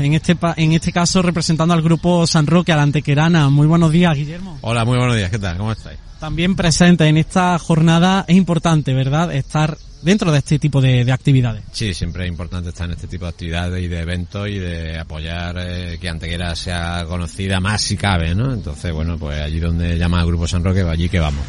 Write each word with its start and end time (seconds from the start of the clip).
En 0.00 0.14
este, 0.14 0.36
en 0.56 0.72
este 0.72 0.92
caso 0.92 1.20
representando 1.20 1.74
al 1.74 1.82
grupo 1.82 2.26
San 2.26 2.46
Roque, 2.46 2.72
a 2.72 2.76
la 2.76 2.82
Antequerana. 2.82 3.50
Muy 3.50 3.66
buenos 3.66 3.92
días, 3.92 4.16
Guillermo. 4.16 4.58
Hola, 4.62 4.84
muy 4.84 4.96
buenos 4.96 5.16
días. 5.16 5.30
¿Qué 5.30 5.38
tal? 5.38 5.58
¿Cómo 5.58 5.72
estáis? 5.72 5.98
También 6.18 6.54
presente 6.54 7.06
en 7.06 7.16
esta 7.16 7.58
jornada 7.58 8.24
es 8.26 8.36
importante, 8.36 8.94
¿verdad? 8.94 9.34
Estar 9.34 9.76
dentro 10.02 10.32
de 10.32 10.38
este 10.38 10.58
tipo 10.58 10.80
de, 10.80 11.10
actividades. 11.12 11.64
Sí, 11.72 11.92
siempre 11.92 12.24
es 12.24 12.30
importante 12.30 12.70
estar 12.70 12.86
en 12.86 12.92
este 12.92 13.08
tipo 13.08 13.26
de 13.26 13.30
actividades 13.30 13.82
y 13.82 13.88
de 13.88 14.00
eventos 14.00 14.48
y 14.48 14.58
de 14.58 14.98
apoyar 14.98 15.56
eh, 15.58 15.98
que 16.00 16.08
Antequera 16.08 16.54
sea 16.56 17.04
conocida 17.06 17.60
más 17.60 17.82
si 17.82 17.96
cabe, 17.96 18.34
¿no? 18.34 18.52
Entonces, 18.52 18.92
bueno, 18.92 19.18
pues 19.18 19.40
allí 19.40 19.60
donde 19.60 19.98
llama 19.98 20.20
el 20.20 20.26
Grupo 20.26 20.46
San 20.46 20.64
Roque, 20.64 20.82
allí 20.82 21.08
que 21.08 21.20
vamos. 21.20 21.44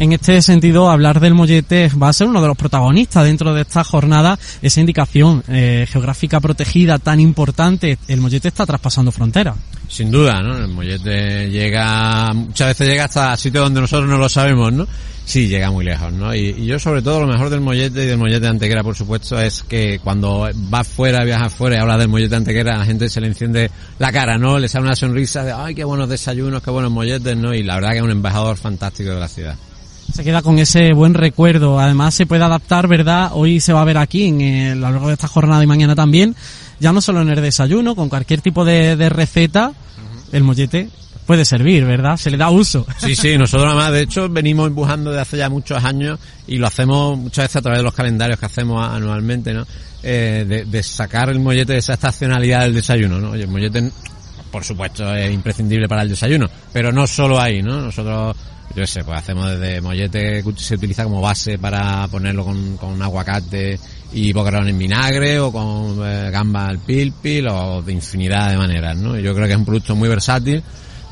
En 0.00 0.12
este 0.12 0.42
sentido, 0.42 0.90
hablar 0.90 1.20
del 1.20 1.34
mollete 1.34 1.88
va 2.02 2.08
a 2.08 2.12
ser 2.12 2.26
uno 2.26 2.42
de 2.42 2.48
los 2.48 2.56
protagonistas 2.56 3.24
dentro 3.24 3.54
de 3.54 3.62
esta 3.62 3.84
jornada, 3.84 4.36
esa 4.60 4.80
indicación 4.80 5.44
eh, 5.48 5.86
geográfica 5.88 6.40
protegida 6.40 6.98
tan 6.98 7.20
importante. 7.20 7.96
El 8.08 8.20
mollete 8.20 8.48
está 8.48 8.66
traspasando 8.66 9.12
fronteras. 9.12 9.54
Sin 9.88 10.10
duda, 10.10 10.42
¿no? 10.42 10.56
El 10.58 10.68
mollete 10.68 11.48
llega, 11.48 12.32
muchas 12.34 12.68
veces 12.68 12.88
llega 12.88 13.04
hasta 13.04 13.36
sitios 13.36 13.64
donde 13.64 13.82
nosotros 13.82 14.10
no 14.10 14.18
lo 14.18 14.28
sabemos, 14.28 14.72
¿no? 14.72 14.88
Sí, 15.24 15.46
llega 15.46 15.70
muy 15.70 15.84
lejos, 15.84 16.12
¿no? 16.12 16.34
Y, 16.34 16.66
yo 16.66 16.78
sobre 16.80 17.00
todo 17.00 17.20
lo 17.20 17.28
mejor 17.28 17.48
del 17.48 17.60
mollete 17.60 18.02
y 18.02 18.06
del 18.06 18.18
mollete 18.18 18.40
de 18.40 18.48
Antequera, 18.48 18.82
por 18.82 18.96
supuesto, 18.96 19.38
es 19.40 19.62
que 19.62 20.00
cuando 20.02 20.50
vas 20.54 20.88
fuera, 20.88 21.24
viajas 21.24 21.54
fuera 21.54 21.76
y 21.76 21.78
hablas 21.78 22.00
del 22.00 22.08
mollete 22.08 22.30
de 22.30 22.36
Antequera, 22.36 22.78
la 22.78 22.84
gente 22.84 23.08
se 23.08 23.20
le 23.20 23.28
enciende 23.28 23.70
la 24.00 24.10
cara, 24.10 24.38
¿no? 24.38 24.58
Le 24.58 24.66
sale 24.66 24.86
una 24.86 24.96
sonrisa 24.96 25.44
de, 25.44 25.52
ay, 25.52 25.76
qué 25.76 25.84
buenos 25.84 26.08
desayunos, 26.08 26.62
qué 26.62 26.70
buenos 26.70 26.90
molletes, 26.90 27.36
¿no? 27.36 27.54
Y 27.54 27.62
la 27.62 27.76
verdad 27.76 27.92
que 27.92 27.98
es 27.98 28.02
un 28.02 28.10
embajador 28.10 28.56
fantástico 28.56 29.10
de 29.10 29.20
la 29.20 29.28
ciudad 29.28 29.56
se 30.12 30.24
queda 30.24 30.42
con 30.42 30.58
ese 30.58 30.92
buen 30.92 31.14
recuerdo. 31.14 31.78
Además 31.78 32.14
se 32.14 32.26
puede 32.26 32.44
adaptar, 32.44 32.88
¿verdad? 32.88 33.30
Hoy 33.32 33.60
se 33.60 33.72
va 33.72 33.82
a 33.82 33.84
ver 33.84 33.98
aquí 33.98 34.24
en 34.24 34.72
a 34.72 34.74
lo 34.74 34.80
largo 34.90 35.08
de 35.08 35.14
esta 35.14 35.28
jornada 35.28 35.62
y 35.62 35.66
mañana 35.66 35.94
también, 35.94 36.34
ya 36.80 36.92
no 36.92 37.00
solo 37.00 37.22
en 37.22 37.30
el 37.30 37.40
desayuno, 37.40 37.94
con 37.94 38.08
cualquier 38.08 38.40
tipo 38.40 38.64
de, 38.64 39.08
receta, 39.08 39.72
el 40.32 40.44
mollete 40.44 40.88
puede 41.26 41.44
servir, 41.44 41.84
¿verdad? 41.84 42.16
Se 42.16 42.30
le 42.30 42.36
da 42.36 42.50
uso. 42.50 42.86
Sí, 42.98 43.16
sí, 43.16 43.38
nosotros 43.38 43.68
además, 43.68 43.92
de 43.92 44.02
hecho, 44.02 44.28
venimos 44.28 44.68
empujando 44.68 45.10
desde 45.10 45.22
hace 45.22 45.36
ya 45.38 45.48
muchos 45.48 45.82
años 45.82 46.18
y 46.46 46.58
lo 46.58 46.66
hacemos 46.66 47.18
muchas 47.18 47.44
veces 47.44 47.56
a 47.56 47.62
través 47.62 47.78
de 47.78 47.84
los 47.84 47.94
calendarios 47.94 48.38
que 48.38 48.46
hacemos 48.46 48.86
anualmente, 48.86 49.54
¿no? 49.54 49.66
Eh, 50.02 50.64
de, 50.66 50.82
sacar 50.82 51.30
el 51.30 51.40
mollete 51.40 51.72
de 51.72 51.78
esa 51.78 51.94
estacionalidad 51.94 52.60
del 52.60 52.74
desayuno, 52.74 53.18
¿no? 53.20 53.30
Oye, 53.30 53.44
el 53.44 53.48
mollete, 53.48 53.90
por 54.54 54.62
supuesto, 54.62 55.12
es 55.16 55.34
imprescindible 55.34 55.88
para 55.88 56.02
el 56.02 56.10
desayuno, 56.10 56.48
pero 56.72 56.92
no 56.92 57.08
solo 57.08 57.40
ahí, 57.40 57.60
¿no? 57.60 57.80
Nosotros 57.80 58.36
yo 58.76 58.86
sé, 58.86 59.02
pues 59.02 59.18
hacemos 59.18 59.50
desde 59.50 59.80
mollete 59.80 60.44
que 60.44 60.52
se 60.56 60.76
utiliza 60.76 61.02
como 61.02 61.20
base 61.20 61.58
para 61.58 62.06
ponerlo 62.06 62.44
con, 62.44 62.76
con 62.76 63.02
aguacate 63.02 63.80
y 64.12 64.32
boquerón 64.32 64.68
en 64.68 64.78
vinagre 64.78 65.40
o 65.40 65.50
con 65.50 65.98
eh, 66.06 66.30
gamba 66.30 66.68
al 66.68 66.78
pilpil 66.78 67.48
o 67.48 67.82
de 67.82 67.94
infinidad 67.94 68.50
de 68.50 68.56
maneras, 68.56 68.96
¿no? 68.96 69.18
Yo 69.18 69.34
creo 69.34 69.48
que 69.48 69.54
es 69.54 69.58
un 69.58 69.64
producto 69.64 69.96
muy 69.96 70.08
versátil, 70.08 70.62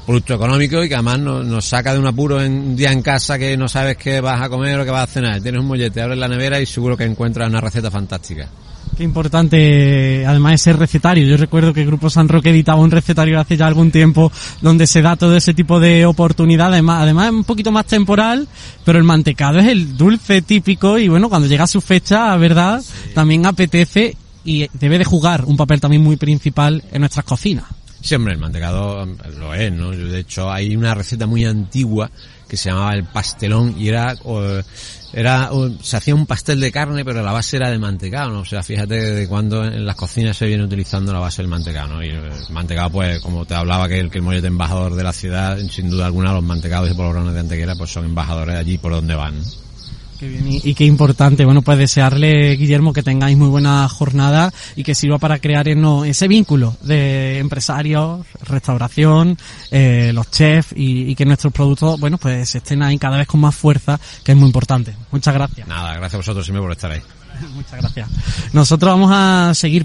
producto 0.07 0.35
económico 0.35 0.85
y 0.85 0.89
que 0.89 0.95
además 0.95 1.19
nos, 1.19 1.45
nos 1.45 1.65
saca 1.65 1.95
de 1.95 1.98
un 1.98 2.07
apuro 2.07 2.41
en 2.41 2.53
un 2.53 2.77
día 2.77 2.93
en 2.93 3.03
casa 3.03 3.41
que 3.41 3.57
no 3.57 3.67
sabes 3.67 3.97
qué 3.97 4.20
vas 4.20 4.41
a 4.41 4.48
comer 4.51 4.79
o 4.79 4.85
qué 4.85 4.92
vas 4.92 5.11
a 5.11 5.13
cenar. 5.13 5.41
Tienes 5.41 5.63
un 5.63 5.67
mollete, 5.67 6.01
abres 6.01 6.19
la 6.19 6.29
nevera 6.29 6.61
y 6.61 6.67
seguro 6.67 6.97
que 6.97 7.03
encuentras 7.03 7.48
una 7.48 7.61
receta 7.61 7.91
fantástica. 7.91 8.48
Qué 8.97 9.05
importante, 9.05 10.27
además, 10.27 10.55
ese 10.55 10.75
recetario. 10.75 11.27
Yo 11.27 11.39
recuerdo 11.39 11.73
que 11.73 11.80
el 11.80 11.86
Grupo 11.86 12.11
San 12.11 12.29
Roque 12.29 12.51
editaba 12.51 12.80
un 12.80 12.91
recetario 12.91 13.41
hace 13.41 13.57
ya 13.57 13.67
algún 13.67 13.91
tiempo 13.91 14.30
donde 14.61 14.86
se 14.86 15.01
da 15.01 15.17
todo 15.17 15.35
ese 15.35 15.55
tipo 15.55 15.80
de 15.80 16.05
oportunidades. 16.05 16.83
Además, 16.86 17.27
es 17.29 17.33
un 17.33 17.45
poquito 17.45 17.73
más 17.73 17.86
temporal, 17.86 18.47
pero 18.85 18.98
el 18.98 19.05
mantecado 19.05 19.58
es 19.61 19.69
el 19.69 19.97
dulce 19.97 20.42
típico 20.42 20.98
y 20.98 21.08
bueno, 21.08 21.30
cuando 21.30 21.48
llega 21.48 21.67
su 21.67 21.80
fecha, 21.80 22.36
¿verdad? 22.36 22.83
También 23.14 23.47
apetece 23.47 24.14
y 24.45 24.69
debe 24.75 24.98
de 24.98 25.05
jugar 25.05 25.45
un 25.47 25.57
papel 25.57 25.80
también 25.80 26.03
muy 26.03 26.17
principal 26.17 26.83
en 26.92 27.01
nuestras 27.01 27.24
cocinas. 27.24 27.64
Siempre 28.02 28.33
el 28.35 28.39
mantecado 28.39 29.07
lo 29.39 29.55
es, 29.55 29.73
¿no? 29.73 29.90
De 29.90 30.18
hecho, 30.18 30.51
hay 30.51 30.77
una 30.77 30.95
receta 30.95 31.27
muy 31.27 31.45
antigua 31.45 32.11
que 32.52 32.58
se 32.58 32.68
llamaba 32.68 32.92
el 32.92 33.05
pastelón 33.05 33.74
y 33.79 33.89
era 33.89 34.14
era 35.14 35.51
se 35.83 35.96
hacía 35.96 36.14
un 36.14 36.27
pastel 36.27 36.61
de 36.61 36.70
carne 36.70 37.02
pero 37.02 37.23
la 37.23 37.33
base 37.33 37.57
era 37.57 37.70
de 37.70 37.79
mantecado 37.79 38.30
no 38.30 38.41
o 38.41 38.45
sea 38.45 38.62
fíjate 38.62 38.95
de 38.95 39.27
cuando 39.27 39.64
en 39.64 39.86
las 39.86 39.96
cocinas 39.96 40.36
se 40.36 40.45
viene 40.45 40.62
utilizando 40.62 41.14
la 41.14 41.18
base 41.18 41.41
del 41.41 41.48
mantecado 41.48 41.95
¿no? 41.95 42.05
y 42.05 42.11
el 42.11 42.30
mantecado 42.51 42.91
pues 42.91 43.20
como 43.20 43.46
te 43.46 43.55
hablaba 43.55 43.89
que 43.89 44.01
el 44.01 44.11
que 44.11 44.18
el 44.18 44.24
mollete 44.24 44.48
embajador 44.48 44.95
de 44.95 45.02
la 45.02 45.14
ciudad 45.14 45.57
sin 45.70 45.89
duda 45.89 46.05
alguna 46.05 46.35
los 46.35 46.42
mantecados 46.42 46.91
y 46.91 46.95
polvorones 46.95 47.33
de 47.33 47.41
Antequera 47.41 47.74
pues 47.74 47.91
son 47.91 48.05
embajadores 48.05 48.57
allí 48.57 48.77
por 48.77 48.92
donde 48.92 49.14
van 49.14 49.42
y, 50.27 50.75
qué 50.75 50.85
importante. 50.85 51.45
Bueno, 51.45 51.63
pues 51.63 51.79
desearle, 51.79 52.57
Guillermo, 52.57 52.93
que 52.93 53.03
tengáis 53.03 53.37
muy 53.37 53.49
buena 53.49 53.89
jornada 53.89 54.53
y 54.77 54.85
que 54.85 54.95
sirva 54.95 55.19
para 55.19 55.39
crear 55.39 55.67
ese 55.69 56.29
vínculo 56.29 56.77
de 56.83 57.39
empresarios, 57.39 58.27
restauración, 58.45 59.37
eh, 59.71 60.13
los 60.15 60.31
chefs 60.31 60.73
y, 60.77 61.11
y, 61.11 61.15
que 61.15 61.25
nuestros 61.25 61.53
productos, 61.53 61.99
bueno, 62.01 62.19
pues 62.19 62.55
estén 62.55 62.83
ahí 62.83 62.99
cada 62.99 63.17
vez 63.17 63.27
con 63.27 63.41
más 63.41 63.55
fuerza, 63.55 63.99
que 64.25 64.33
es 64.33 64.39
muy 64.39 64.47
importante. 64.47 64.95
Muchas 65.11 65.35
gracias. 65.35 65.67
Nada, 65.67 65.95
gracias 65.95 66.15
a 66.15 66.19
vosotros 66.19 66.45
siempre 66.45 66.63
por 66.63 66.73
estar 66.73 66.91
ahí. 66.91 67.03
Muchas 67.55 67.81
gracias. 67.81 68.09
Nosotros 68.53 68.93
vamos 68.93 69.11
a 69.13 69.53
seguir. 69.55 69.85